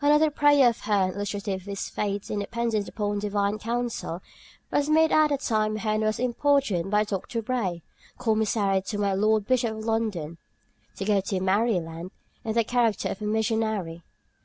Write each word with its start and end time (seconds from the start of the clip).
Another 0.00 0.30
prayer 0.30 0.68
of 0.68 0.78
Hearne's, 0.82 1.16
illustrative 1.16 1.62
of 1.62 1.66
his 1.66 1.88
faith 1.88 2.30
in 2.30 2.38
dependence 2.38 2.86
upon 2.86 3.18
Divine 3.18 3.58
counsel, 3.58 4.22
was 4.70 4.88
made 4.88 5.10
at 5.10 5.30
the 5.30 5.38
time 5.38 5.74
Hearne 5.74 6.02
was 6.02 6.20
importuned 6.20 6.88
by 6.92 7.02
Dr. 7.02 7.42
Bray, 7.42 7.82
commissary 8.16 8.80
to 8.82 8.98
my 8.98 9.12
Lord 9.12 9.44
Bishop 9.44 9.76
of 9.78 9.84
London, 9.84 10.38
"to 10.94 11.04
go 11.04 11.20
to 11.22 11.40
Mary 11.40 11.80
Land" 11.80 12.12
in 12.44 12.52
the 12.52 12.62
character 12.62 13.08
of 13.08 13.22
a 13.22 13.26
missionary. 13.26 14.04